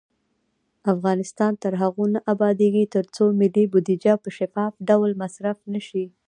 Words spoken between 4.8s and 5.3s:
ډول